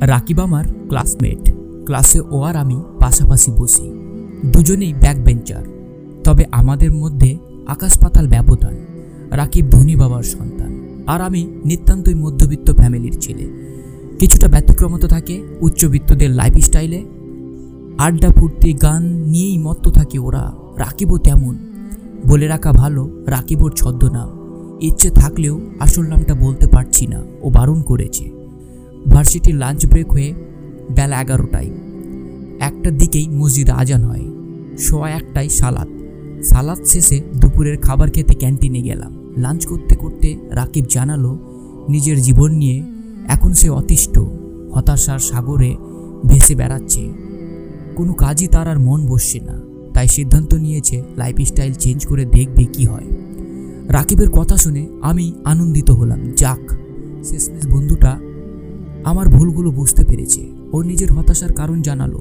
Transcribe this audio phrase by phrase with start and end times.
[0.00, 1.52] রাকিব আমার ক্লাসমেট
[1.84, 3.92] ক্লাসে ও আর আমি পাশাপাশি বসি।
[4.46, 5.64] দুজনেই ব্যাক বেঞ্চার
[6.24, 8.74] তবে আমাদের মধ্যে আকাশ পাতাল ব্যবধান।
[9.30, 13.48] রাকিব ধনী বাবার সন্তান। আর আমি নিতান্তই মধ্যবিত্ত ফ্যামিলির ছেলে।
[14.18, 17.04] কিছুটা ব্যতিক্রমত থাকে উচ্চবিত্তদের লাইফস্টাইলে
[17.98, 21.58] আড্ডা, ফুর্তি, গান নিয়েই মত্ত থাকে ওরা। রাকিবও তেমন।
[22.26, 24.28] বলে রাখা ভালো, রাকিবর ছদ্মনাম।
[24.80, 28.41] ইচ্ছে থাকলেও আসল নামটা বলতে পারছি না। ও বারণ করেছে।
[29.08, 30.34] ভার্সিটির লাঞ্চ ব্রেক হয়ে
[30.90, 31.70] বেলা এগারোটায়।
[32.60, 34.26] একটার দিকেই মসজিদ আজান হয়,
[34.78, 35.88] সোয়া একটায় সালাদ।
[36.44, 41.38] সালাদ শেষে দুপুরের খাবার খেতে ক্যান্টিনে গেলাম। লাঞ্চ করতে করতে রাকিব জানালো,
[41.88, 42.82] নিজের জীবন নিয়ে
[43.28, 44.18] এখন সে অতিষ্ঠ,
[44.74, 45.76] হতাশার সাগরে
[46.26, 47.12] ভেসে বেড়াচ্ছে।
[47.96, 49.62] কোনো কাজই তার আর মন বসছে না,
[49.94, 53.06] তাই সিদ্ধান্ত নিয়েছে লাইফস্টাইল চেঞ্জ করে দেখবে কি হয়।
[53.88, 56.72] রাকিবের কথা শুনে আমি আনন্দিত হলাম। যাক,
[57.24, 58.20] শেষমেশ বন্ধুটা
[59.04, 62.20] আমার ভুলগুলো বুঝতে পেরেছে। ও নিজের হতাশার কারণ জানালো।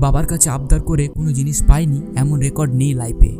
[0.00, 3.38] বাবার কাছে আবদার করে কোনো জিনিস পায়নি, এমন রেকর্ড নেই লাইফে।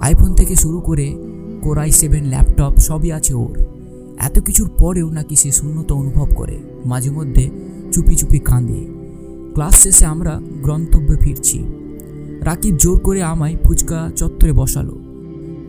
[0.00, 1.16] আইফোন থেকে শুরু করে
[1.62, 3.58] কোরাই সেভেন ল্যাপটপ সবই আছে ওর।
[4.18, 7.50] এত কিছুর পরেও নাকি সে শূন্যতা অনুভব করে। মাঝে মধ্যে
[7.92, 8.86] চুপি চুপি কাঁদে।
[9.54, 11.64] ক্লাস শেষে আমরা গন্তব্যে ফিরছি।
[12.40, 14.98] রাকিব জোর করে আমায় ফুচকা চত্বরে বসালো।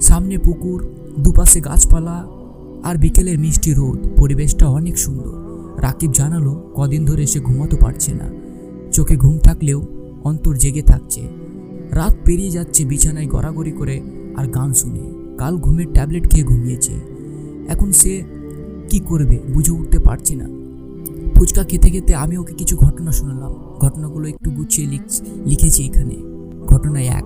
[0.02, 0.88] সামনে পুকুর,
[1.20, 2.28] দুপাশে গাছপালা
[2.84, 5.47] আর বিকেলের মিষ্টি রোদ। পরিবেশটা অনেক সুন্দর।
[5.78, 8.34] রাকিব জানালো, কদিন ধরে সে ঘুমাতে পারছে না।
[8.92, 9.82] চোখে ঘুম থাকলেও
[10.24, 11.28] অন্তর জেগে থাকছে।
[11.92, 14.02] রাত পেরিয়ে যাচ্ছে বিছানায় গড়াগড়ি করে
[14.36, 16.94] আর গান শুনে। কাল ঘুমের ট্যাবলেট খেয়ে ঘুমিয়েছে।
[17.68, 18.24] এখন সে
[18.90, 20.48] কি করবে বুঝে উঠতে পারছে না।
[21.36, 26.16] ফুচকা খেতে খেতে আমি ওকে কিছু ঘটনা শোনালাম। ঘটনাগুলো একটু গুছিয়ে লিখ- লিখেছি এখানে।
[26.68, 27.26] ঘটনা এক,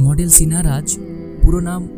[0.00, 0.98] মডেল সিনারাজ,
[1.42, 1.88] পুরো নাম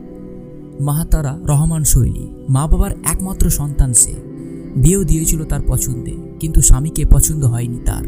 [0.81, 4.32] মাহাতারা রহমান শৈলী। মা বাবার একমাত্র সন্তান সে।
[4.77, 8.05] বিয়েও দিয়েছিল তার পছন্দে, কিন্তু স্বামীকে পছন্দ হয়নি তার।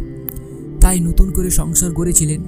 [0.80, 2.40] তাই নতুন করে সংসার গড়েছিলেন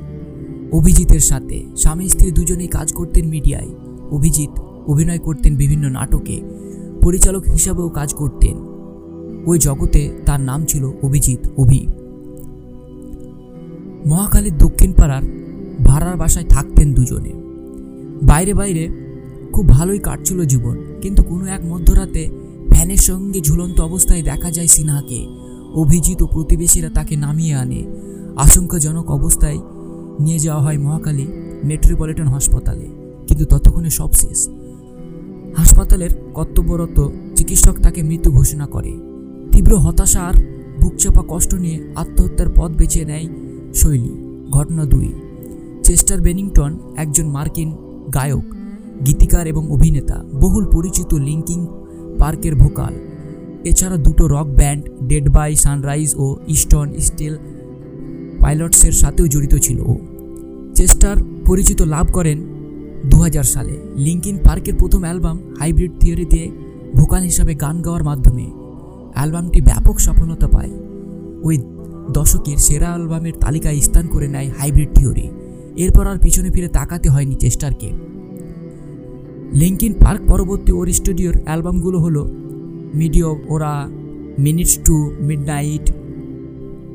[0.73, 3.69] অভিজিতের সাথে। স্বামী স্ত্রী দুজনেই কাজ করতেন মিডিয়ায়।
[4.11, 6.41] অভিজিৎ অভিনয় করতেন বিভিন্ন নাটকে।
[7.03, 8.57] পরিচালক হিসাবেও কাজ করতেন।
[9.47, 11.87] ওই জগতে তার নাম ছিল অভিজিৎ অভি।
[14.07, 15.23] মহাখালীর দক্ষিণ পাড়ার
[15.85, 17.33] ভাড়ার বাসায় থাকতেন দুজনে।
[18.23, 18.89] বাইরে বাইরে
[19.53, 22.31] খুব ভালোই কাটছিল জীবন, কিন্তু কোনো এক মধ্যরাতে
[22.77, 25.21] ভ্যানের সঙ্গে ঝুলন্ত অবস্থায় দেখা যায় সিনহাকে।
[25.75, 27.81] অভিজিৎ ও প্রতিবেশীরা তাকে নামিয়ে আনে।
[28.37, 29.59] আশঙ্কাজনক অবস্থায়
[30.21, 31.27] নিয়ে যাওয়া হয় মহাকালী
[31.65, 32.87] মেট্রোপলিটন হাসপাতালে,
[33.27, 34.39] কিন্তু ততক্ষণে সব শেষ।
[35.57, 36.99] হাসপাতালের কর্তব্যরত
[37.37, 38.93] চিকিৎসক তাকে মৃত্যু ঘোষণা করে।
[39.53, 40.37] তীব্র হতাশা আর
[40.81, 43.27] বুকচাপা কষ্ট নিয়ে আত্মহত্যার পথ বেছে নেয়
[43.75, 44.13] শৈলী।
[44.51, 45.09] ঘটনা দুই,
[45.85, 47.71] চেস্টার বেনিংটন একজন মার্কিন
[48.15, 48.47] গায়ক,
[49.07, 51.61] গীতিকার এবং অভিনেতা। বহুল পরিচিত লিঙ্কিং
[52.19, 52.95] পার্কের ভোকাল।
[53.65, 57.35] এছাড়া দুটো rock band, dead by, sunrise ও ইস্টন স্টিল
[58.41, 59.97] পাইলটসের সাথেও জড়িত ছিল ও।
[60.75, 61.17] চেস্টার
[61.47, 62.39] পরিচিত লাভ করেন
[63.07, 66.51] দু হাজার সালে। লিঙ্কিন পার্কের প্রথম অ্যালবাম হাইব্রিড থিওরিতে
[66.97, 68.47] ভোকাল হিসাবে গান গাওয়ার মাধ্যমে
[69.15, 70.71] অ্যালবামটি ব্যাপক সফলতা পায়।
[71.43, 71.57] ওই
[72.13, 75.29] দশকের সেরা অ্যালবামের তালিকায় স্থান করে নেয় হাইব্রিড থিওরি।
[75.77, 77.91] এরপর আর পিছনে ফিরে তাকাতে হয়নি চেস্টারকে।
[79.53, 82.29] লিঙ্কিন পার্ক পরবর্তী ওর স্টুডিওর অ্যালবামগুলো হলো
[83.49, 83.89] Meteora,
[84.39, 85.91] Minutes to Midnight,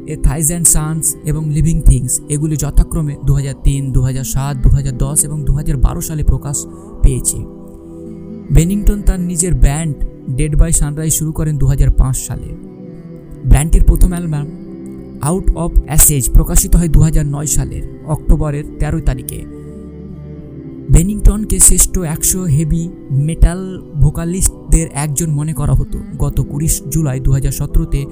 [0.08, 4.70] A Thousand Suns এবং লিভিং থিংস। এগুলি যথাক্রমে দু হাজার তিন দু হাজার সাত দু
[4.70, 6.66] হাজার দশ এবং দু হাজার বারো সালে প্রকাশ
[7.04, 7.38] পেয়েছে।
[8.52, 9.96] বেনিংটন তার নিজের ব্যান্ড
[10.36, 12.48] ডেড বাই সানরাইজ শুরু করেন দু হাজার পাঁচ সালে।
[13.46, 14.48] ব্যান্ডটির প্রথম অ্যালবাম
[15.22, 19.61] আউট অফ অ্যাসেজ প্রকাশিত হয় দু হাজার নয় সালের অক্টোবরের তেরোই তারিখে।
[20.90, 27.52] বেনিংটনকে শ্রেষ্ঠ একশো হেভি মেটাল ভোকালিস্টদের একজন মনে করা হতো। গত কুড়ি জুলাই দু হাজার
[27.52, 28.06] সতেরোতে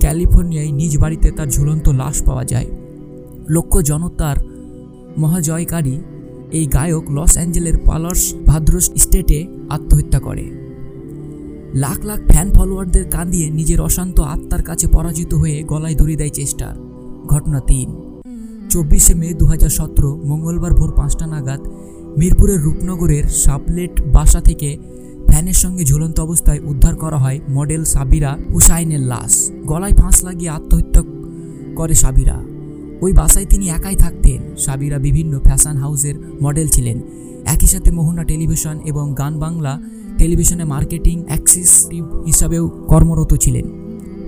[0.00, 2.66] ক্যালিফোর্নিয়ায় নিজ বাড়িতে তার ঝুলন্ত লাশ পাওয়া যায়।
[3.48, 4.36] লক্ষ জনতার
[5.18, 6.00] মহাজয়কারী
[6.52, 10.50] এই গায়ক লস অ্যাঞ্জেলের পালার্স ভাদ্রস স্টেটে আত্মহত্যা করে।
[11.74, 16.74] লাখ লাখ ফ্যান ফলোয়ারদের কাঁদিয়ে নিজের অশান্ত আত্মার কাছে পরাজিত হয়ে গলায় দড়ি দেয় চেষ্টার।
[17.26, 18.00] ঘটনা তিন।
[18.70, 21.60] চব্বিশে মে দু হাজার সতেরো মঙ্গলবার ভোর পাঁচটা নাগাদ
[22.18, 24.78] মিরপুরের রূপনগরের সাপলেট বাসা থেকে
[25.28, 31.02] ফ্যানের সঙ্গে ঝুলন্ত অবস্থায় উদ্ধার করা হয় মডেল সাবিরা হুসাইনের লাশ। গলায় ফাঁস লাগিয়ে আত্মহত্যা
[31.76, 32.44] করে সাবিরা।
[33.00, 37.00] ওই বাসায় তিনি একাই থাকতেন। সাবিরা বিভিন্ন ফ্যাশন হাউসের মডেল ছিলেন।
[37.44, 39.82] একই সাথে মোহনা টেলিভিশন এবং গান বাংলা
[40.18, 43.64] টেলিভিশনে মার্কেটিং অ্যাক্সিসটিভ হিসাবেও কর্মরত ছিলেন।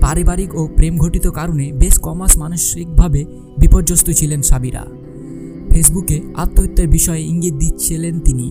[0.01, 3.25] পারিবারিক ও প্রেমঘটিত কারণে বেশ কমাস মানসিকভাবে
[3.57, 4.85] বিপর্যস্ত ছিলেন সাবিরা।
[5.77, 8.47] ফেসবুকে আত্মহত্যার বিষয়ে ইঙ্গিত দিচ্ছিলেন তিনি।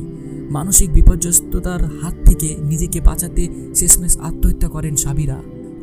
[0.51, 3.43] মানসিক বিপর্যস্ততার হাত থেকে নিজেকে বাঁচাতে
[3.75, 5.39] শেষমেশ আত্মহত্যা করেন সাবিরা।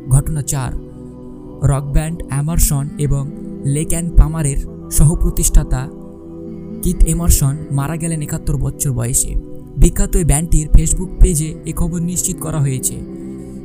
[0.08, 0.70] ঘটনা চার
[1.70, 3.24] রক ব্যান্ড অ্যামারসন এবং
[3.64, 4.58] লেক অ্যান্ড পামারের
[4.90, 5.82] সহপ্রতিষ্ঠাতা
[6.82, 9.32] কিত এমারসন মারা গেলেন একাত্তর বছর বয়সে।
[9.76, 12.96] বিখ্যাত এই ব্যান্ডটির ফেসবুক পেজে এ খবর নিশ্চিত করা হয়েছে।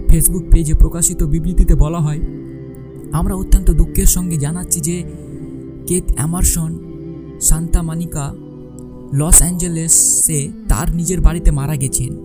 [0.10, 2.22] ফেসবুক পেজে প্রকাশিত বিবৃতিতে বলা হয়,
[3.12, 4.96] আমরা অত্যন্ত দুঃখের সঙ্গে জানাচ্ছি যে
[5.88, 6.72] Keith Emerson
[7.42, 8.34] Santa Monica
[9.14, 12.18] Los অ্যাঞ্জেলেসে তার নিজের বাড়িতে মারা গেছেন।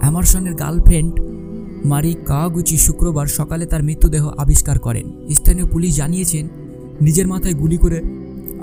[0.00, 1.20] অ্যামারসনের গার্লফ্রেন্ড
[1.84, 6.48] মারি কাগুচি শুক্রবার সকালে তার মৃতদেহ আবিষ্কার করেন। স্থানীয় পুলিশ জানিয়েছেন,
[7.00, 8.02] নিজের মাথায় গুলি করে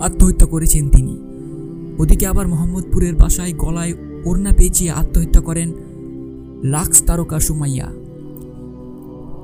[0.02, 1.20] আত্মহত্যা করেছেন তিনি।
[1.98, 3.94] ওদিকে আবার মোহাম্মদপুরের বাসায় গলায়
[4.26, 5.74] ওড়না পেঁচিয়ে আত্মহত্যা করেন
[6.64, 7.92] লাক্স তারকা সুমাইয়া।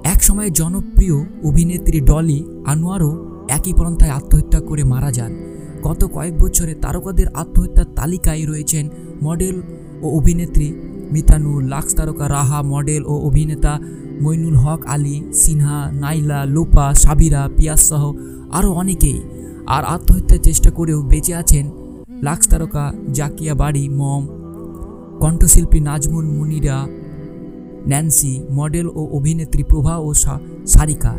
[0.03, 5.54] এক সময় জনপ্রিয় অভিনেত্রী ডলি আনোয়ারও একই পন্থায় আত্মহত্যা করে মারা যান।
[5.85, 8.85] গত কয়েক বছরে তারকাদের আত্মহত্যার তালিকায় রয়েছেন
[9.25, 9.55] মডেল
[10.05, 10.67] ও অভিনেত্রী
[11.13, 13.73] মিতানুর, লাক্স তারকা রাহা, মডেল ও অভিনেতা
[14.23, 18.03] মইনুল হক আলী, সিনহা, নাইলা, লোপা, সাবিরা পিয়াস সহ
[18.57, 19.19] আরও অনেকেই
[19.75, 21.65] আর আত্মহত্যার চেষ্টা করেও বেঁচে আছেন
[22.25, 22.83] লাক্স তারকা
[23.17, 24.23] জাকিয়া বাড়ি, মম,
[25.21, 26.77] কণ্ঠশিল্পী নাজমুল মুনিরা,
[27.91, 30.09] ন্যান্সি, মডেল ও অভিনেত্রী প্রভা ও
[30.73, 31.13] সারিকা।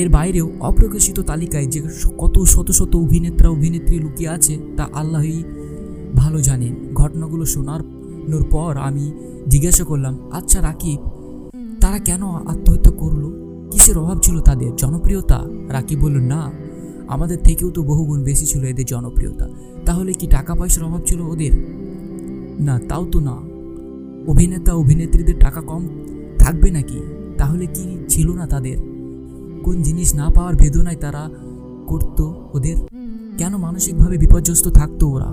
[0.00, 1.80] এর বাইরেও অপ্রকাশিত তালিকায় যে
[2.18, 5.38] কত শত শত অভিনেত্রা অভিনেত্রী লুকিয়ে আছে, তা আল্লাহই
[6.14, 7.82] ভালো জানেন। ঘটনাগুলো শোনার
[8.50, 9.04] পর আমি
[9.48, 10.98] জিজ্ঞাসা করলাম আচ্ছা রাকিব,
[11.80, 12.22] তারা কেন
[12.52, 13.22] আত্মহত্যা করল?
[13.70, 14.70] কিসের অভাব ছিল তাদের?
[14.76, 15.38] জনপ্রিয়তা?
[15.68, 16.42] রাকিব বলল, না,
[17.08, 19.46] আমাদের থেকেও তো বহুগুণ বেশি ছিল এদের জনপ্রিয়তা।
[19.86, 21.54] তাহলে কি টাকা পয়সার অভাব ছিল ওদের?
[22.60, 23.36] না, তাও তো না।
[24.32, 25.82] অভিনেতা, অভিনেত্রীদের টাকা কম
[26.38, 27.00] থাকবে নাকি?
[27.38, 28.78] তাহলে কি ছিল না তাদের?
[29.64, 31.30] কোন জিনিস না পাওয়ার বেদনায় তারা
[31.86, 32.24] করতো
[32.54, 32.76] ওদের?
[33.38, 35.30] কেন মানসিকভাবে বিপর্যস্ত থাকতো ওরা?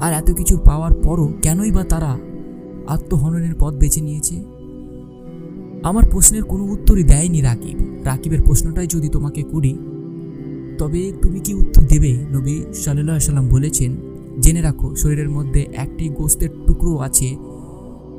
[0.00, 2.18] আর এত কিছু পাওয়ার পরও কেনই বা তারা
[2.86, 4.36] আত্মহননের পথ বেছে নিয়েছে?
[5.82, 9.78] আমার প্রশ্নের কোনো উত্তরই দেয়নি রাকিব। রাকিবের প্রশ্নটাই যদি তোমাকে করি,
[10.78, 12.12] তবে তুমি কি উত্তর দেবে?
[12.32, 13.96] নবী সাল্লাহ সাল্লাম বলেছেন,
[14.40, 17.36] জেনে রাখো, শরীরের মধ্যে একটি গোস্তের টুকরো আছে,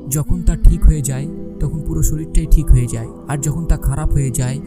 [0.09, 1.27] যখন তা ঠিক হয়ে যায়,
[1.59, 4.59] তখন পুরো শরীরটাই ঠিক হয়ে যায়। আর যখন তা খারাপ হয়ে যায়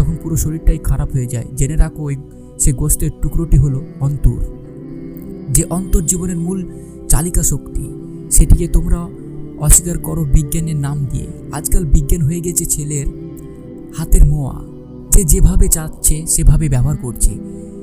[0.00, 2.16] তখন পুরো শরীরটাই খারাপ হয়ে যায়। জেনে রাখো, ওই
[2.58, 4.44] সে গোস্তের টুকরোটি হলো অন্তর।
[5.50, 6.68] যে অন্তর জীবনের মূল
[7.08, 7.94] চালিকা শক্তি,
[8.30, 9.08] সেটিকে তোমরা
[9.58, 13.06] অস্বীকার করো বিজ্ঞানের নাম দিয়ে। আজকাল বিজ্ঞান হয়ে গেছে ছেলের
[13.96, 14.54] হাতের মোয়া।
[15.10, 17.30] যে যেভাবে চাচ্ছে, সেভাবে ব্যবহার করছে।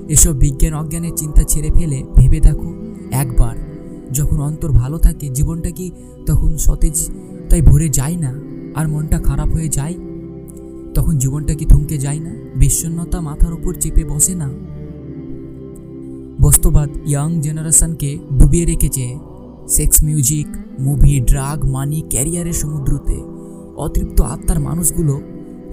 [0.09, 2.73] এসব বিজ্ঞান অজ্ঞানের চিন্তা ছেড়ে ফেলে, ভেবে দেখো,
[3.11, 3.55] একবার
[4.13, 5.91] যখন অন্তর ভালো থাকে, জীবনটা কি
[6.25, 7.09] তখন সতেজ
[7.49, 8.33] তাই ভরে যায় না?
[8.75, 9.93] আর মনটা খারাপ হয়ে যায়?
[10.93, 12.35] তখন জীবনটা কি থমকে যায় না?
[12.55, 14.51] বিষণ্নতা মাথার উপর চেপে বসে না?
[16.41, 19.17] বস্তবাদ ইয়াং জেনারেশনকে ডুবিয়ে রেখেছে
[19.67, 20.47] sex music,
[20.79, 23.23] movie, drug, money, ক্যারিয়ারের সমুদ্রতে।
[23.75, 25.21] অতৃপ্ত আত্মার মানুষগুলো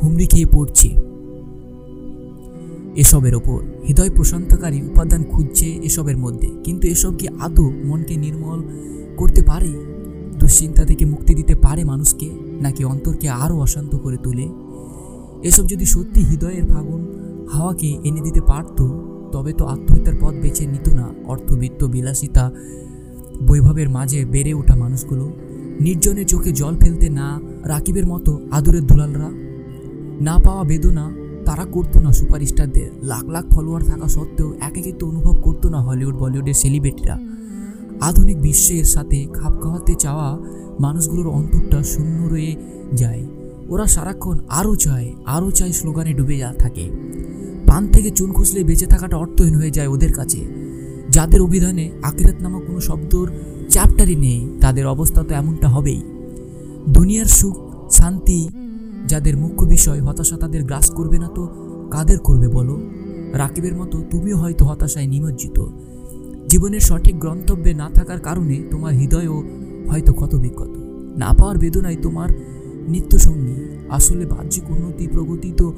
[0.02, 0.88] হুমড়ি খেয়ে পড়ছে।
[2.96, 8.62] এসবের ওপর হৃদয় প্রশান্তকারী উপাদান খুঁজছে এসবের মধ্যে। কিন্তু এসব কি আদৌ মনকে নির্মল
[9.16, 9.72] করতে পারে?
[10.38, 14.48] দুশ্চিন্তা থেকে মুক্তি দিতে পারে মানুষকে, নাকি অন্তরকে আরও অশান্ত করে তোলে?
[15.44, 17.02] এসব যদি সত্যি হৃদয়ের ফাগুন
[17.52, 18.78] হাওয়াকে এনে দিতে পারত,
[19.32, 22.44] তবে তো আত্মহত্যার পথ বেছে নিত না অর্থবিত্ত বিলাসিতা
[23.48, 25.32] বৈভবের মাঝে বেড়ে ওঠা মানুষগুলো।
[25.80, 29.30] নির্জনের চোখে জল ফেলতে না রাকিবের মতো আদরের দুলালরা।
[30.20, 31.04] না পাওয়া বেদনা
[31.44, 36.54] তারা করতো না সুপারস্টারদের লাখ লাখ ফলোয়ার থাকা সত্ত্বেও একাকিত্ব অনুভব করতো না হলিউড, বলিউডের
[36.54, 37.16] সেলিব্রিটিরা।
[38.00, 40.28] আধুনিক বিশ্বের সাথে খাপ খাওয়াতে চাওয়া
[40.80, 42.52] মানুষগুলোর অন্তরটা শূন্য রয়ে
[42.96, 43.22] যায়।
[43.68, 46.90] ওরা সারাক্ষণ আরও চায় আরও চায় স্লোগানে ডুবে যা থাকে।
[47.66, 50.40] পান থেকে চুন খুঁজলে বেঁচে থাকাটা অর্থহীন হয়ে যায় ওদের কাছে।
[51.10, 53.30] যাদের অভিধানে আকিরাত নামক কোনো শব্দর
[53.68, 56.02] চ্যাপ্টারই নেই, তাদের অবস্থা তো এমনটা হবেই।
[56.88, 57.56] দুনিয়ার সুখ,
[57.90, 58.48] শান্তি,
[59.06, 61.48] যাদের মুখ্য বিষয় হতাশা তাদের গ্রাস করবে না তো
[61.90, 62.80] কাদের করবে বলো?
[63.34, 65.58] রাকিবের মতো তুমিও হয়তো হতাশায় নিমজ্জিত।
[66.48, 69.42] জীবনের সঠিক গন্তব্যে না থাকার কারণে তোমার হৃদয়ও
[69.90, 70.68] হয়তো ক্ষত বিক্ষত
[71.16, 72.28] না পাওয়ার বেদনায় তোমার
[72.88, 75.72] নিত্যসঙ্গী। আসলে বাহ্যিক উন্নতি প্রগতি তো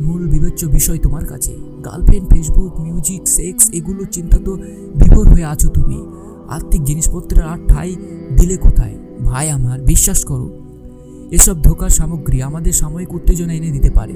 [0.00, 4.56] মূল বিবেচ্য বিষয় তোমার কাছে। গার্লফ্রেন্ড, ফেসবুক, মিউজিক, সেক্স এগুলোর চিন্তা তো
[4.94, 6.06] বিভোর হয়ে আছো তুমি।
[6.48, 7.96] আর্থিক জিনিসপত্রের আর ঠাই
[8.36, 8.98] দিলে কোথায়?
[9.24, 10.50] ভাই আমার, বিশ্বাস করো,
[11.30, 14.12] এসব ধোকার সামগ্রী আমাদের সাময়িক উত্তেজনা এনে দিতে পারে।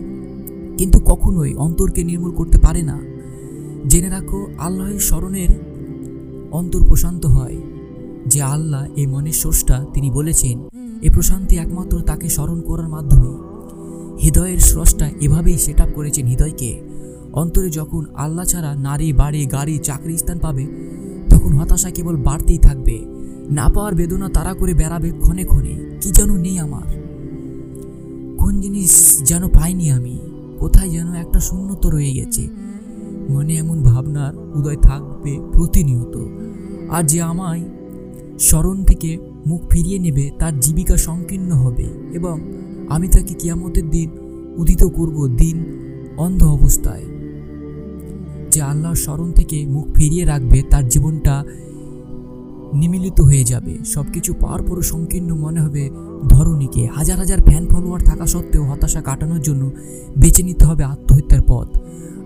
[0.79, 3.01] কিন্তু কখনোই অন্তরকে নির্মূল করতে পারে না।
[3.89, 5.49] জেনে রাখো আল্লাহের স্মরণের
[6.51, 7.57] অন্তর প্রশান্ত হয়।
[8.27, 10.69] যে আল্লাহ এই মনের সোর্সটা তিনি বলেছেন
[11.03, 13.49] এ প্রশান্তি একমাত্র তাকে স্মরণ করার মাধ্যমে।
[14.25, 16.81] হৃদয়ের স্রষ্টা এভাবেই সেট আপ করেছেন হৃদয়কে।
[17.33, 20.67] অন্তরে যখন আল্লাহ ছাড়া নারী, বাড়ি, গাড়ি, চাকরি স্থান পাবে,
[21.31, 22.99] তখন হতাশা কেবল বাড়তেই থাকবে।
[23.51, 26.83] না পাওয়ার বেদনা তারা করে বেড়াবে ক্ষণে ক্ষণে। কি যেন নেই আমার।
[28.39, 30.19] কোন জিনিস যেন পাইনি আমি।
[30.59, 32.49] কোথায় যেন একটা শূন্যত রয়ে গেছে।
[33.31, 36.27] মনে এমন ভাবনার উদয় থাকবে প্রতিনিয়ত।
[36.91, 37.63] আর যে আমায়
[38.39, 42.41] স্মরণ থেকে মুখ ফিরিয়ে নেবে, তার জীবিকা সংকীর্ণ হবে এবং
[42.89, 44.11] আমি তাকে কিয়ামতের দিন
[44.57, 45.65] উদিত করব দিন
[46.17, 47.05] অন্ধ অবস্থায়।
[48.51, 51.45] যে আল্লাহর স্মরণ থেকে মুখ ফিরিয়ে রাখবে, তার জীবনটা
[52.75, 55.91] নিমিলিত হয়ে যাবে। সব কিছু পাওয়ার পরও সংকীর্ণ মনে হবে
[56.29, 59.71] ধরণীকে। হাজার হাজার ফ্যান ফলোয়ার থাকা সত্ত্বেও হতাশা কাটানোর জন্য
[60.19, 61.69] বেছে নিতে হবে আত্মহত্যার পথ।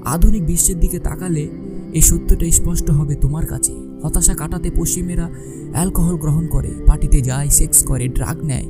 [0.04, 1.48] আধুনিক বিশ্বের দিকে তাকালে
[1.92, 3.72] এই সত্যটা স্পষ্ট হবে তোমার কাছে।
[4.02, 5.30] হতাশা কাটাতে পশ্চিমেরা
[5.72, 8.66] অ্যালকোহল গ্রহণ করে, পার্টিতে যায়, সেক্স করে, ড্রাগ নেয়।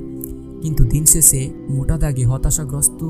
[0.62, 3.00] কিন্তু দিন শেষে মোটা দাগে হতাশাগ্রস্ত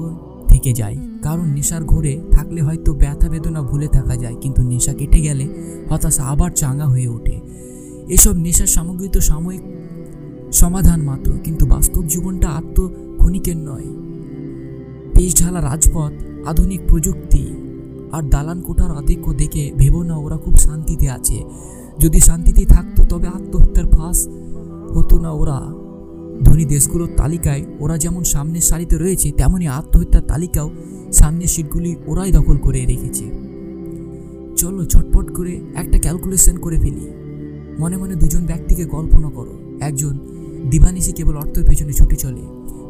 [0.48, 5.20] থেকে যায়। কারণ নেশার ঘোরে থাকলে হয়তো ব্যথা বেদনা ভুলে থাকা যায়, কিন্তু নেশা কেটে
[5.20, 5.48] গেলে
[5.90, 7.40] হতাশা আবার চাঙ্গা হয়ে ওঠে।
[8.08, 9.62] এসব নেশার সামগ্রী তো সাময়িক
[10.52, 13.88] সমাধান মাত্র, কিন্তু বাস্তব জীবনটা আত্মক্ষণিকের নয়।
[15.14, 16.12] পেশ ঢালা রাজপথ,
[16.46, 17.42] আধুনিক প্রযুক্তি
[18.12, 21.44] আর দালান কোঠার আধিক্য দেখে ভেবো না, ওরা খুব শান্তিতে আছে।
[21.98, 24.28] যদি শান্তিতে থাকতো, তবে আত্মহত্যার ফাঁস
[24.94, 25.58] হতো না ওরা।
[26.44, 30.70] ধনী দেশগুলোর তালিকায় ওরা যেমন সামনের সারিতে রয়েছে তেমনই আত্মহত্যার তালিকাও
[31.12, 33.24] সামনের সিটগুলি ওরাই দখল করে রেখেছে।
[34.56, 37.06] চলো ছটপট করে একটা ক্যালকুলেশন করে ফেলি।
[37.78, 40.18] মনে মনে দুজন ব্যক্তিকে কল্পনা করো। একজন
[40.70, 42.42] দিবানিসি কেবল অর্থের পেছনে ছুটে চলে।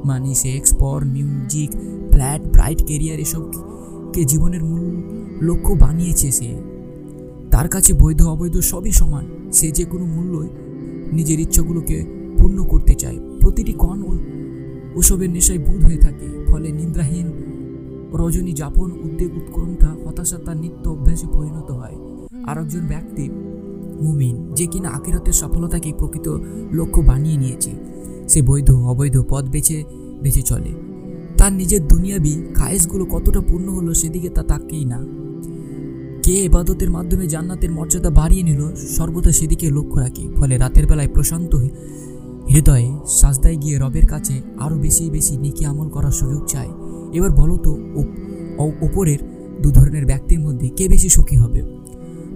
[0.04, 1.70] মানি সেক্স পর মিউজিক
[2.12, 3.20] ফ্ল্যাট ব্রাইট কেরিয়ার
[4.12, 4.84] এসবকে জীবনের মূল
[5.40, 6.50] লক্ষ্য বানিয়েছে সে।
[7.50, 10.48] তার কাছে বৈধ, অবৈধ সবই সমান। সে যে কোনো মূল্যই
[11.12, 11.96] নিজের ইচ্ছাগুলোকে
[12.38, 13.98] পূর্ণ করতে চায়। প্রতিটি কণ
[14.94, 17.26] ওসবের নেশায় বুধ হয়ে থাকে। ফলে নিদ্রাহীন
[18.14, 21.96] রজনী যাপন, উদ্বেগ, উৎকণ্ঠা, হতাশা তার নিত্য অভ্যাসে পরিণত হয়।
[22.44, 23.24] আর একজন ব্যক্তি
[24.00, 26.28] মুমিন, যে কিনা আকিরতের সফলতাকে প্রকৃত
[26.72, 27.70] লক্ষ্য বানিয়ে নিয়েছে।
[28.28, 29.84] সে বৈধ, অবৈধ পথ বেছে
[30.22, 30.91] বেছে চলে।
[31.42, 34.98] তার নিজের দুনিয়াবি খায়েসগুলো কতটা পূর্ণ হলো সেদিকে তা তাকেই না।
[36.24, 38.62] কে এবাদতের মাধ্যমে জান্নাতের মর্যাদা বাড়িয়ে নিল,
[38.96, 41.52] সর্বদা সেদিকে লক্ষ্য রাখি। ফলে রাতের বেলায় প্রশান্ত
[42.52, 46.70] হৃদয়ে সাজদায় গিয়ে রবের কাছে আরও বেশি বেশি নেকি আমল করার সুযোগ চায়।
[47.12, 47.72] এবার বলো তো
[48.86, 49.20] ওপরের
[49.62, 51.60] দু ধরনের ব্যক্তির মধ্যে কে বেশি সুখী হবে?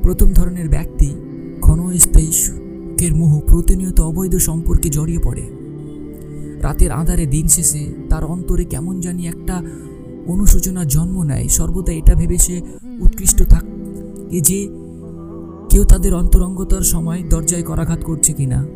[0.03, 1.09] প্রথম ধরনের ব্যক্তি
[1.61, 5.45] ক্ষণস্থায়ী সুখের মোহ প্রতিনিয়ত অবৈধ সম্পর্কে জড়িয়ে পড়ে।
[6.63, 9.63] রাতের আধারে দিন শেষে তার অন্তরে কেমন জানি একটা
[10.27, 12.63] অনুশোচনা জন্ম নেয়। সর্বদা এটা ভেবে সে
[13.01, 14.69] উৎকৃষ্ট থাকে যে
[15.71, 18.67] কেউ তাদের অন্তরঙ্গতার সময় দরজায় করাঘাত করছে কিনা।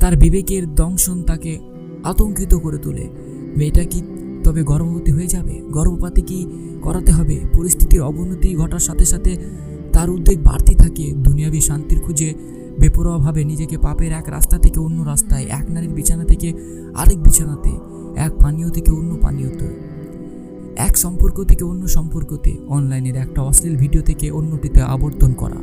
[0.00, 1.58] তার বিবেকের দংশন তাকে
[2.04, 3.08] আতঙ্কিত করে তোলে।
[3.56, 4.02] মেয়েটা কি
[4.44, 5.62] তবে গর্ভবতী হয়ে যাবে?
[5.70, 6.46] গর্ভপাতে কি
[6.82, 7.40] করাতে হবে?
[7.58, 9.36] পরিস্থিতির অবনতি ঘটার সাথে সাথে
[9.92, 12.34] তার উদ্বেগ বাড়তি থাকে। দুনিয়াবি শান্তির খুঁজে
[12.78, 16.52] বেপরোয়াভাবে নিজেকে পাপের এক রাস্তা থেকে অন্য রাস্তায়, এক নারীর বিছানা থেকে
[16.94, 17.70] আরেক বিছানাতে,
[18.16, 19.68] এক পানীয় থেকে অন্য পানীয়তে,
[20.76, 25.56] এক সম্পর্ক থেকে অন্য সম্পর্কতে, অনলাইনের একটা অশ্লীল ভিডিও থেকে অন্যটিতে আবর্তন করা।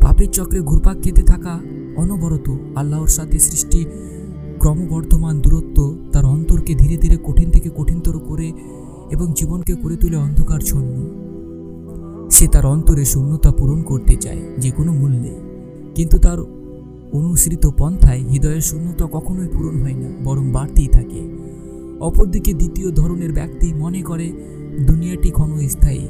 [0.00, 1.60] পাপের চক্রে ঘুরপাক খেতে থাকা
[1.96, 3.84] অনবরত আল্লাহর সাথে সৃষ্টি
[4.58, 8.52] ক্রমবর্ধমান দূরত্ব তার অন্তরকে ধীরে ধীরে কঠিন থেকে কঠিনতর করে
[9.10, 11.10] এবং জীবনকে করে তুলে অন্ধকার ছন্ন
[12.30, 15.49] সে তার অন্তরে শূন্যতা পূরণ করতে চায়, যে কোনো মূল্যে।
[15.94, 16.38] কিন্তু তার
[17.12, 21.28] অনুসৃত পন্থায় হৃদয়ের শূন্যতা কখনোই পূরণ হয় না, বরং বাড়তেই থাকে।
[22.00, 24.32] অপরদিকে দ্বিতীয় ধরনের ব্যক্তি মনে করে,
[24.86, 26.06] দুনিয়াটি ক্ষণস্থায়ী,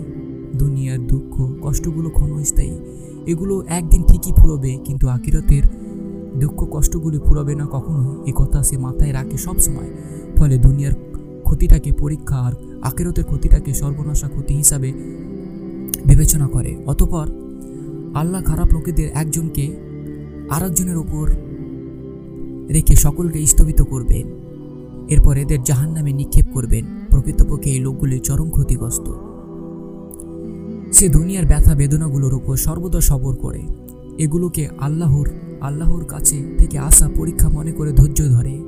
[0.55, 2.79] দুনিয়ার দুঃখ, কষ্টগুলো ক্ষণস্থায়ী,
[3.27, 5.63] এগুলো একদিন ঠিকই ফুরবে, কিন্তু আকিরতের
[6.41, 9.91] দুঃখ, কষ্টগুলি ফুরবে না কখনো। এ কথা সে মাথায় রাখে সব সময়
[10.37, 10.93] ফলে দুনিয়ার
[11.43, 14.93] ক্ষতিটাকে পরীক্ষা আর আকিরতের ক্ষতিটাকে সর্বনাশা ক্ষতি হিসাবে
[16.07, 17.50] বিবেচনা করে। অতপর
[18.15, 19.77] আল্লাহ খারাপ লোকেদের একজনকে
[20.51, 21.31] আরেকজনের ওপর
[22.69, 24.27] রেখে সকলকে স্থগিত করবেন।
[25.09, 29.11] এরপর এদের জাহান নামে নিক্ষেপ করবেন। প্রকৃতপক্ষে এই লোকগুলি চরম ক্ষতিগ্রস্ত।
[30.93, 33.63] সে দুনিয়ার ব্যথা বেদনাগুলোর উপর সর্বদা সবর করে।
[34.19, 35.29] এগুলোকে আল্লাহর
[35.61, 38.63] আল্লাহর কাছে থেকে আসা পরীক্ষা মনে করে ধৈর্য ধরে।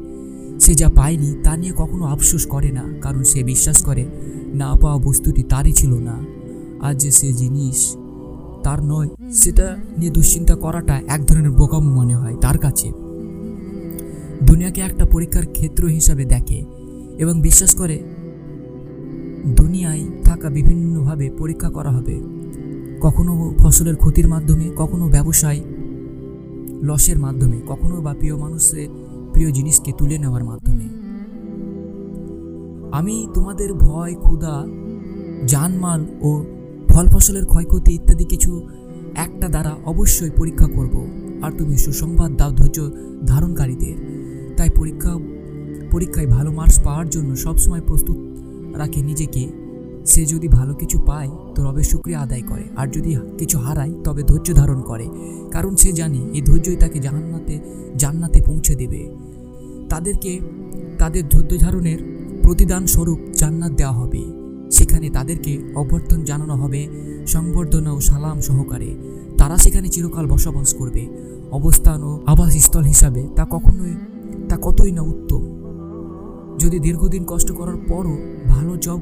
[0.60, 4.06] সে যা পায়নি তা নিয়ে কখনো আফসোস করে না, কারণ সে বিশ্বাস করে,
[4.54, 6.24] না পাওয়া বস্তুটি তারই ছিল না।
[6.80, 7.96] আজ যে সে জিনিস
[8.62, 12.88] তার নয়, সেটা নিয়ে দুশ্চিন্তা করাটা এক ধরনের বোকামো মনে হয় তার কাছে।
[14.46, 16.64] দুনিয়াকে একটা পরীক্ষার ক্ষেত্র হিসাবে দেখে
[17.18, 17.96] এবং বিশ্বাস করে
[19.56, 22.20] দুনিয়ায় থাকা বিভিন্নভাবে পরীক্ষা করা হবে।
[23.00, 25.60] কখনো ফসলের ক্ষতির মাধ্যমে, কখনো ব্যবসায়
[26.82, 28.88] লসের মাধ্যমে, কখনো বা প্রিয় মানুষের
[29.32, 30.86] প্রিয় জিনিসকে তুলে নেওয়ার মাধ্যমে।
[32.92, 34.56] আমি তোমাদের ভয়, ক্ষুধা,
[35.46, 36.44] জানমাল ও
[36.92, 38.68] ফল ফসলের ক্ষয়ক্ষতি ইত্যাদি কিছু
[39.14, 41.06] একটা দ্বারা অবশ্যই পরীক্ষা করব।
[41.42, 42.90] আর তুমি সুসংবাদ দাও ধৈর্য
[43.26, 43.94] ধারণকারীদের।
[44.56, 45.18] তাই পরীক্ষা,
[45.90, 48.16] পরীক্ষায় ভালো মার্কস পাওয়ার জন্য সবসময় প্রস্তুত
[48.76, 49.48] রাখে নিজেকে।
[50.06, 54.22] সে যদি ভালো কিছু পায় তো রবের শুক্রিয়া আদায় করে। আর যদি কিছু হারায়, তবে
[54.22, 55.08] ধৈর্য ধারণ করে।
[55.50, 57.60] কারণ সে জানে, এই ধৈর্যই তাকে জাহান্নাতে
[57.98, 59.08] জান্নাতে পৌঁছে দেবে।
[59.88, 60.40] তাদেরকে,
[60.98, 61.98] তাদের ধৈর্য ধারণের
[62.42, 64.31] প্রতিদান স্বরূপ জান্নাত দেওয়া হবে।
[64.72, 66.88] সেখানে তাদেরকে অভ্যর্থন জানানো হবে,
[67.26, 68.90] সংবর্ধনা ও সালাম সহকারে।
[69.38, 71.06] তারা সেখানে চিরকাল বসবাস করবে।
[71.52, 73.94] অবস্থান ও আবাসস্থল হিসাবে তা কখনোই,
[74.48, 75.42] তা কতই না উত্তম।
[76.58, 78.16] যদি দীর্ঘদিন কষ্ট করার পরও
[78.48, 79.00] ভালো জব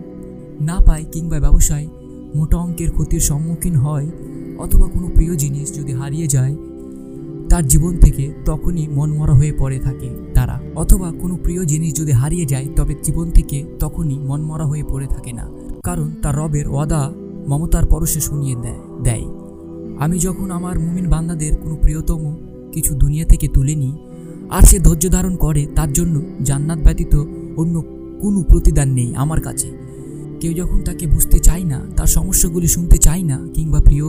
[0.61, 1.87] না পায় কিংবা ব্যবসায়
[2.35, 4.07] মোটা অঙ্কের ক্ষতির সম্মুখীন হয়,
[4.59, 6.57] অথবা কোনো প্রিয় জিনিস যদি হারিয়ে যায়,
[7.49, 12.47] তার জীবন থেকে তখনই মনমরা হয়ে পড়ে থাকে তারা। অথবা কোনো প্রিয় জিনিস যদি হারিয়ে
[12.47, 17.13] যায়, তবে জীবন থেকে তখনই মনমরা হয়ে পড়ে থাকে না। কারণ তার রবের ওয়াদা
[17.49, 19.25] মমতার পরশে শুনিয়ে দেয় দেয়।
[19.99, 22.37] আমি যখন আমার মুমিন বান্দাদের কোনো প্রিয়তম
[22.73, 23.95] কিছু দুনিয়া থেকে তুলে নিই
[24.51, 27.25] আর সে ধৈর্য ধারণ করে, তার জন্য জান্নাত ব্যতীত
[27.57, 27.83] অন্য
[28.21, 29.69] কোনো প্রতিদান নেই আমার কাছে।
[30.41, 34.05] কেউ যখন তাকে বুঝতে চায় না, তার সমস্যাগুলি শুনতে চায় না, কিংবা প্রিয়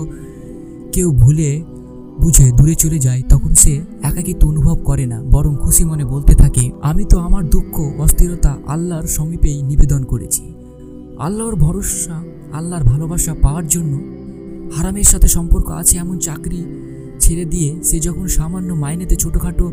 [0.92, 1.64] কেউ ভুলে
[2.22, 6.72] বুঝে দূরে চলে যায়, তখন সে একাকিত্ব অনুভব করে না, বরং খুশি মনে বলতে থাকে,
[6.82, 10.54] আমি তো আমার দুঃখ, অস্থিরতা, আল্লাহর সমীপেই নিবেদন করেছি।
[11.26, 12.16] আল্লাহর ভরসা,
[12.54, 13.94] আল্লাহর ভালোবাসা পাওয়ার জন্য
[14.76, 16.62] হারামের সাথে সম্পর্ক আছে এমন চাকরি
[17.20, 19.66] ছেড়ে দিয়ে সে যখন সামান্য মাইনেতে ছোটোখাটো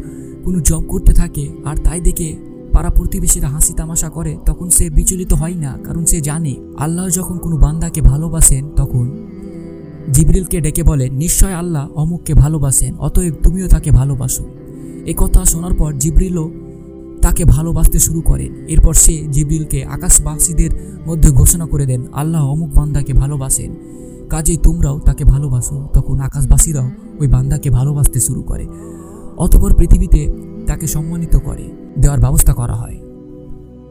[0.45, 2.29] কোনো জব করতে থাকে আর তাই দেখে
[2.73, 7.39] পাড়া প্রতিবেশীরা হাসি তামাশা করে, তখন সে বিচলিত হয় না, কারণ সে জানে আল্লাহ যখন
[7.39, 9.07] কোনো বান্দাকে ভালোবাসেন, তখন
[10.13, 14.45] জিবরিলকে ডেকে বলেন নিশ্চয় আল্লাহ অমুককে ভালোবাসেন, অতএব তুমিও তাকে ভালোবাসো।
[15.07, 16.51] এ কথা শোনার পর জিবরিলও
[17.29, 20.71] তাকে ভালোবাসতে শুরু করেন এরপর সে জিবরিলকে আকাশবাসীদের
[21.07, 23.77] মধ্যে ঘোষণা করে দেন, আল্লাহ অমুক বান্দাকে ভালোবাসেন।
[24.29, 28.67] কাজেই তোমরাও তাকে ভালোবাসো। তখন আকাশবাসীরাও ওই বান্দাকে ভালোবাসতে শুরু করে।
[29.37, 30.33] অতপর পৃথিবীতে
[30.67, 32.99] তাকে সম্মানিত করে, দেওয়ার ব্যবস্থা করা হয়।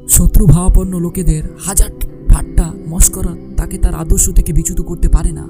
[0.10, 1.90] শত্রু ভাবাপন্ন লোকেদের হাজার
[2.28, 5.46] ঠাট্টা মস্করা তাকে তার আদর্শ থেকে বিচ্যুত করতে পারে না।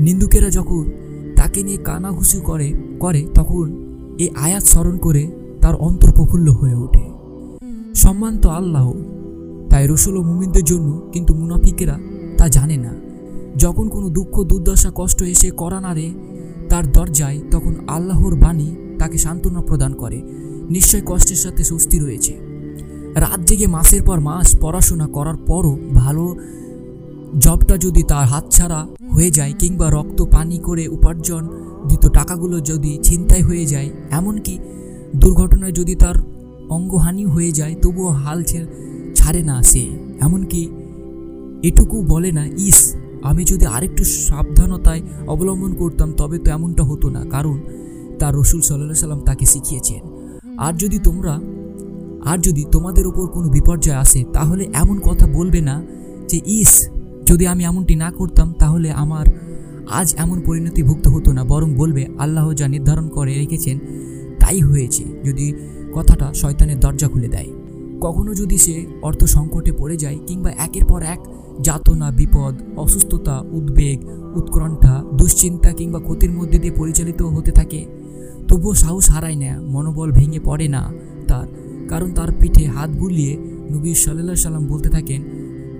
[0.00, 0.90] নিন্দুকেরা যখন
[1.36, 3.64] তাকে নিয়ে কানাঘুষি করে করে তখন
[4.18, 7.10] এই আয়াত স্মরণ করে তার অন্তর প্রফুল্ল হয়ে ওঠে।
[7.94, 8.92] সম্মান তো আল্লাহ।
[9.70, 11.98] তাই রসুল ও মুমিনদের জন্য কিন্তু মুনাফিকেরা
[12.38, 12.94] তা জানে না।
[13.56, 16.12] যখন কোনো দুঃখ দুর্দশা কষ্ট এসে করা নাড়ে
[16.68, 20.22] তার দরজায় তখন আল্লাহর বাণী তাকে সান্ত্বনা প্রদান করে।
[20.70, 22.32] নিশ্চয় কষ্টের সাথে স্বস্তি রয়েছে।
[23.14, 26.36] রাত জেগে মাসের পর মাস পড়াশোনা করার পরও ভালো
[27.38, 31.48] জবটা যদি তার হাতছাড়া হয়ে যায় কিংবা রক্ত পানি করে উপার্জন
[31.88, 34.58] দিত টাকাগুলো যদি ছিনতাই হয়ে যায় এমনকি
[35.22, 36.16] দুর্ঘটনায় যদি তার
[36.76, 38.38] অঙ্গহানি হয়ে যায়, তবুও হাল
[39.18, 39.84] ছাড়ে না সে।
[40.26, 40.62] এমনকি
[41.68, 42.78] এটুকু বলে না, ইস,
[43.28, 47.56] আমি যদি আরেকটু সাবধানতায় অবলম্বন করতাম, তবে তো এমনটা হতো না। কারণ
[48.20, 50.00] তার রসুল সাল্লাহ সাল্লাম তাকে শিখিয়েছেন,
[50.66, 51.34] আর যদি তোমরা,
[52.30, 55.76] আর যদি তোমাদের ওপর কোনো বিপর্যয় আসে, তাহলে এমন কথা বলবে না
[56.30, 56.72] যে, ইস,
[57.28, 59.26] যদি আমি এমনটি না করতাম, তাহলে আমার
[59.98, 63.76] আজ এমন পরিণতি ভুক্ত হতো না। বরং বলবে, আল্লাহ যা নির্ধারণ করে রেখেছেন
[64.44, 65.52] তাই হয়েছে যদি
[65.94, 67.50] কথাটা শয়তানের দরজা খুলে দেয়।
[68.00, 71.20] কখনো যদি সে অর্থ সংকটে পড়ে যায় কিংবা একের পর এক
[71.60, 73.98] যাতনা, বিপদ, অসুস্থতা, উদ্বেগ
[74.36, 77.86] উৎকণ্ঠা দুশ্চিন্তা কিংবা ক্ষতির মধ্যে দিয়ে পরিচালিত হতে থাকে,
[78.48, 80.92] তবুও সাহস হারায় না, মনোবল ভেঙে পড়ে না
[81.28, 81.46] তার।
[81.88, 83.36] কারণ তার পিঠে হাত বুলিয়ে
[83.70, 85.22] নবী সাল্লাহ সাল্লাম বলতে থাকেন,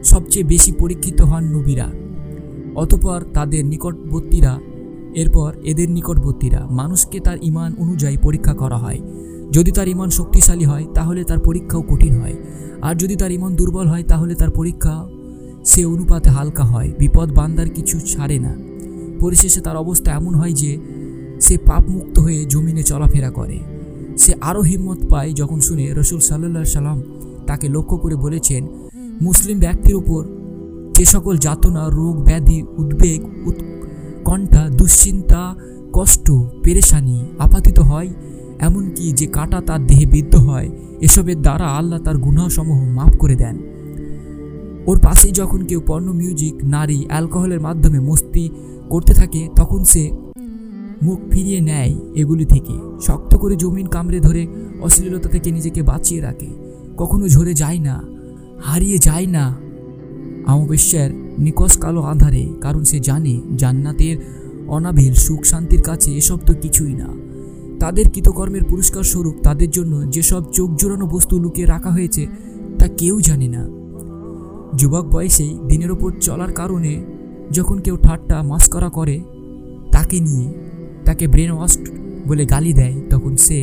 [0.05, 1.93] সবচেয়ে বেশি পরীক্ষিত হন নবীরা।
[2.75, 4.59] অতপর তাদের নিকটবর্তীরা
[5.15, 9.01] এরপর এদের নিকটবর্তীরা মানুষকে তার ইমান অনুযায়ী পরীক্ষা করা হয়।
[9.53, 12.35] যদি তার ইমান শক্তিশালী হয়, তাহলে তার পরীক্ষাও কঠিন হয়।
[12.83, 15.07] আর যদি তার ইমান দুর্বল হয়, তাহলে তার পরীক্ষা
[15.65, 18.57] সে অনুপাতে হালকা হয়, বিপদ বান্দার কিছু ছাড়ে না।
[19.21, 20.79] পরিশেষে তার অবস্থা এমন হয় যে,
[21.41, 23.59] সে পাপমুক্ত হয়ে জমিনে চলাফেরা করে।
[24.19, 27.03] সে আরও হিম্মত পায় যখন শুনে রসুল সাল্লা সাল্লাম
[27.47, 28.67] তাকে লক্ষ্য করে বলেছেন,
[29.23, 30.25] মুসলিম ব্যক্তির উপর
[30.95, 33.21] যে সকল যাতনা, রোগ, ব্যাধি, উদ্বেগ
[34.25, 35.43] উৎকণ্ঠা দুশ্চিন্তা,
[35.93, 36.27] কষ্ট,
[36.65, 38.11] পেরেশানি আপাতিত হয়,
[38.59, 40.69] এমনকি যে কাটা তার দেহে বিদ্ধ হয়,
[41.01, 43.57] এসবের দ্বারা আল্লাহ তার গুণাসমূহ মাফ করে দেন।
[44.87, 48.45] ওর পাশেই যখন কেউ পর্ণ মিউজিক, নারী, অ্যালকোহলের মাধ্যমে মস্তি
[48.89, 50.05] করতে থাকে, তখন সে
[51.03, 52.75] মুখ ফিরিয়ে নেয় এগুলি থেকে।
[53.07, 54.43] শক্ত করে জমিন কামড়ে ধরে
[54.81, 56.51] অশ্লীলতা থেকে নিজেকে বাঁচিয়ে রাখে।
[56.97, 57.97] কখনো ঝরে যায় না,
[58.63, 59.45] হারিয়ে যায় না
[60.53, 64.17] আমাবস্যার নিকশ কালো আধারে, কারণ সে জানে জান্নাতের
[64.69, 67.09] অনাবিল সুখ শান্তির কাছে এসব তো কিছুই না।
[67.81, 72.23] তাদের কৃতকর্মের পুরস্কার স্বরূপ তাদের জন্য যেসব চোখ জোড়ানো বস্তু লুকিয়ে রাখা হয়েছে,
[72.79, 73.63] তা কেউ জানে না।
[74.77, 76.93] যুবক বয়সেই দিনের ওপর চলার কারণে
[77.51, 79.17] যখন কেউ ঠাট্টা মাস্করা করে,
[79.93, 80.47] তাকে নিয়ে,
[81.05, 81.73] তাকে ব্রেন ওয়াশ
[82.29, 83.59] বলে গালি দেয়, তখন সে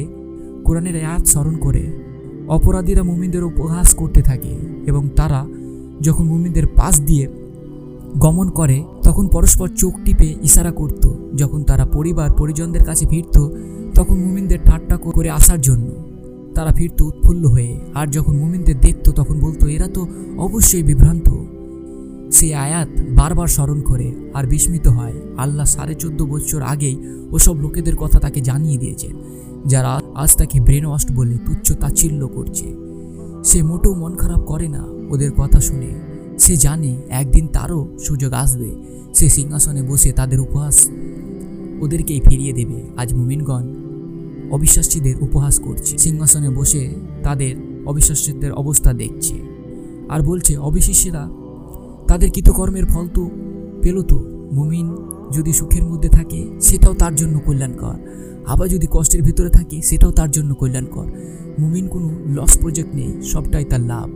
[0.66, 1.84] কোরআনের আয়াত স্মরণ করে।
[2.48, 4.54] অপরাধীরা মুমিনদের উপহাস করতে থাকে
[4.86, 5.42] এবং তারা
[6.02, 7.28] যখন মুমিনদের পাশ দিয়ে
[8.18, 11.04] গমন করে, তখন পরস্পর চোখ টিপে ইশারা করত।
[11.36, 13.38] যখন তারা পরিবার, পরিজনদের কাছে ফিরত,
[13.96, 15.88] তখন মুমিনদের ঠাট্টা করে আসার জন্য
[16.56, 21.28] তারা ফিরত উৎফুল্ল হয়ে। আর যখন মুমিনদের দেখত, তখন বলতো, এরা তো অবশ্যই বিভ্রান্ত।
[22.32, 26.96] সেই আয়াত বারবার স্মরণ করে আর বিস্মিত হয়। আল্লাহ সাড়ে চোদ্দ বছর আগেই
[27.32, 29.14] ওসব লোকেদের কথা তাকে জানিয়ে দিয়েছেন,
[29.66, 32.91] যারা আজ তাকে ব্রেন ওয়াস্ট বলে তুচ্ছ তাচ্ছিল্য করছে।
[33.44, 36.00] সে মোটেও মন খারাপ করে না ওদের কথা শুনে।
[36.40, 38.76] সে জানে একদিন তারও সুযোগ আসবে।
[39.14, 40.90] সে সিংহাসনে বসে তাদের উপহাস
[41.82, 43.64] ওদেরকেই ফিরিয়ে দেবে। আজ মুমিনগণ
[44.52, 49.36] অবিশ্বাসীদের উপহাস করছে। সিংহাসনে বসে তাদের অবিশ্বাসীদের অবস্থা দেখছে।
[50.10, 51.30] আর বলছে অবিশ্বাসীরা
[52.08, 53.30] তাদের কৃতকর্মের ফল তো
[53.82, 54.98] পেল তো। মুমিন
[55.32, 57.96] যদি সুখের মধ্যে থাকে, সেটাও তার জন্য কল্যাণকর।
[58.48, 61.08] আবার যদি কষ্টের ভিতরে থাকে, সেটাও তার জন্য কল্যাণকর।
[61.60, 64.10] মুমিন কোনো লস প্রজেক্ট নেই, সবটাই তার লাভ।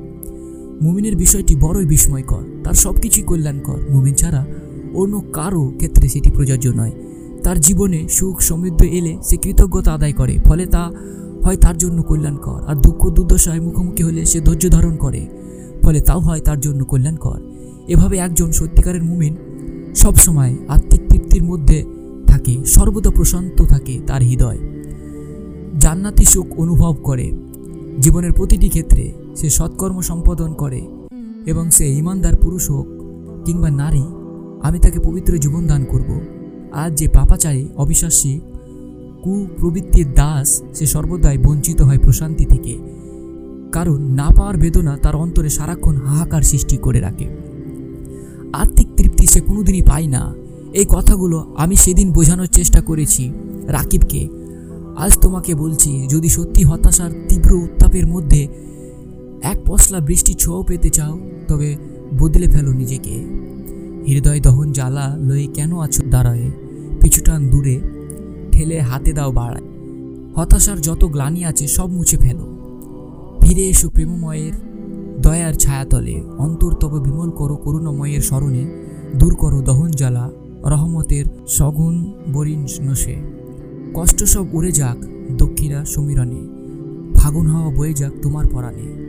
[0.82, 4.46] মুমিনের বিষয়টি বড়ই বিস্ময়কর, তার সব কিছুই কল্যাণকর। মুমিন ছাড়া
[4.94, 6.92] অন্য কারও ক্ষেত্রে সেটি প্রযোজ্য নয়।
[7.44, 10.92] তার জীবনে সুখ সমৃদ্ধ এলে সে কৃতজ্ঞতা আদায় করে, ফলে তা
[11.44, 15.28] হয় তার জন্য কল্যাণকর। আর দুঃখ দুর্দশায় মুখোমুখি হলে সে ধৈর্য ধারণ করে,
[15.84, 17.40] ফলে তাও হয় তার জন্য কল্যাণকর।
[17.88, 19.36] এভাবে একজন সত্যিকারের মুমিন
[19.96, 21.84] সবসময় আত্মিক তৃপ্তির মধ্যে
[22.36, 24.58] থাকে, সর্বদা প্রশান্ত থাকে তার হৃদয়।
[25.80, 27.32] জান্নাতি সুখ অনুভব করে।
[28.02, 30.88] জীবনের প্রতিটি ক্ষেত্রে সে সৎকর্ম সম্পাদন করে
[31.46, 32.88] এবং সে ইমানদার পুরুষ হোক
[33.46, 34.04] কিংবা নারী,
[34.62, 36.22] আমি তাকে পবিত্র জীবন দান করব।
[36.72, 38.40] আজ যে পাপাচারী, অবিশ্বাসী
[39.24, 42.78] কুপ্রবৃত্তির দাস, সে সর্বদাই বঞ্চিত হয় প্রশান্তি থেকে।
[43.72, 47.28] কারণ না পাওয়ার বেদনা তার অন্তরে সারাক্ষণ হাহাকার সৃষ্টি করে রাখে।
[48.54, 50.34] আর্থিক তৃপ্তি সে কোনোদিনই পায় না।
[50.76, 53.32] এই কথাগুলো আমি সেদিন বোঝানোর চেষ্টা করেছি
[53.68, 54.30] রাকিবকে।
[54.98, 58.48] আজ তোমাকে বলছি, যদি সত্যি হতাশার তীব্র উত্তাপের মধ্যে
[59.44, 61.76] এক পশলা বৃষ্টি ছোঁয়াও পেতে চাও, তবে
[62.20, 63.26] বদলে ফেলো নিজেকে।
[64.08, 66.52] হৃদয় দহন জ্বালা লয়ে কেন আছো দাঁড়ায়?
[67.02, 67.80] পিছুটান দূরে
[68.52, 69.64] ঠেলে হাতে দাও বাড়ায়।
[70.36, 72.46] হতাশার যত গ্লানি আছে সব মুছে ফেলো।
[73.42, 74.54] ফিরে এসো প্রেমময়ের
[75.22, 78.64] দয়ার ছায়াতলে। অন্তর তব বিমল করো করুণময়ের স্মরণে।
[79.16, 80.32] দূর করো দহন জ্বালা
[80.66, 83.16] রহমতের সগুণ বরিণ নসে।
[83.94, 84.98] কষ্ট সব উড়ে যাক
[85.38, 86.48] দক্ষিণা সমীরণে।
[87.16, 89.06] ফাগুন হাওয়া বয়ে যাক তোমার পরাণে।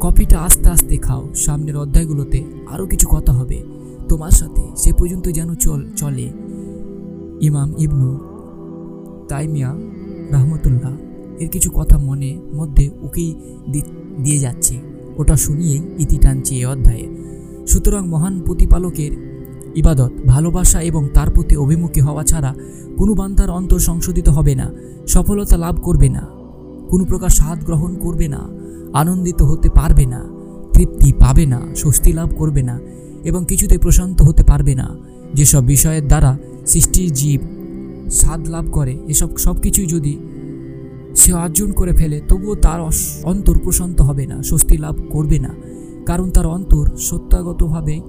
[0.00, 3.62] কপিটা আস্তে আস্তে খাও, সামনের অধ্যায়গুলোতে আরও কিছু কথা হবে।
[4.08, 6.32] তোমার সাথে সে পর্যন্ত যেন চল, চলে।
[7.40, 8.18] ইমাম ইবনু
[9.28, 9.74] তাইমিয়া
[10.32, 10.96] রহমতুল্লাহ
[11.38, 13.34] এর কিছু কথা মনে, মধ্যে উকেই
[14.22, 14.78] দিয়ে যাচ্ছে।
[15.16, 17.08] ওটা শুনিয়েই ইতি টানছে এ অধ্যায়ে।
[17.66, 19.31] সুতরাং মহান প্রতিপালকের
[19.74, 22.54] ইবাদত, ভালোবাসা এবং তার প্রতি অভিমুখী হওয়া ছাড়া
[22.96, 24.66] কোনো বান্তার অন্তর সংশোধিত হবে না,
[25.06, 26.22] সফলতা লাভ করবে না,
[26.88, 28.40] কোনো প্রকার স্বাদ গ্রহণ করবে না,
[28.92, 30.20] আনন্দিত হতে পারবে না,
[30.72, 32.80] তৃপ্তি পাবে না, স্বস্তি লাভ করবে না
[33.24, 34.86] এবং কিছুতে প্রশান্ত হতে পারবে না।
[35.34, 37.40] যেসব বিষয়ের দ্বারা সৃষ্টির জীব
[38.10, 40.18] স্বাদ লাভ করে, এসব সব কিছুই যদি
[41.14, 42.80] সে অর্জন করে ফেলে, তবুও তার
[43.24, 45.54] অন্তর প্রশান্ত হবে না, স্বস্তি লাভ করবে না।
[46.06, 48.00] কারণ তার অন্তর সত্যাগতভাবে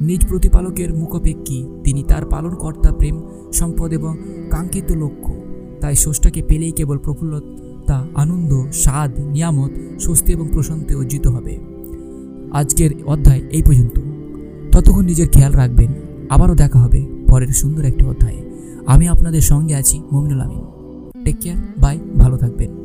[0.00, 4.16] নিজ প্রতিপালকের মুখপেক্ষী তিনি তার পালনকর্তা প্রেম, সম্পদ এবং
[4.50, 5.34] কাঙ্ক্ষিত লক্ষ্য।
[5.80, 11.58] তাই স্রষ্টাকে পেলেই কেবল প্রফুল্লতা আনন্দ, স্বাদ, নিয়ামত, স্বস্তি এবং প্রশান্তে অর্জিত হবে।
[12.52, 14.00] আজকের অধ্যায় এই পর্যন্ত।
[14.76, 15.92] ততক্ষণ নিজের খেয়াল রাখবেন।
[16.30, 18.42] আবারও দেখা হবে পরের সুন্দর একটি অধ্যায়ে।
[18.86, 20.60] আমি আপনাদের সঙ্গে আছি Mominul Amin.
[21.24, 22.83] Take care bye ভালো থাকবেন।